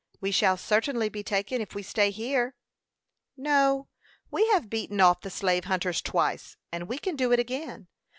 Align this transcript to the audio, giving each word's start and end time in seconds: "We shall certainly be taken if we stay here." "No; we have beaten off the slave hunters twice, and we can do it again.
"We 0.19 0.31
shall 0.31 0.57
certainly 0.57 1.09
be 1.09 1.21
taken 1.21 1.61
if 1.61 1.75
we 1.75 1.83
stay 1.83 2.09
here." 2.09 2.55
"No; 3.37 3.87
we 4.31 4.47
have 4.47 4.67
beaten 4.67 4.99
off 4.99 5.21
the 5.21 5.29
slave 5.29 5.65
hunters 5.65 6.01
twice, 6.01 6.57
and 6.71 6.87
we 6.89 6.97
can 6.97 7.15
do 7.15 7.31
it 7.31 7.39
again. 7.39 7.87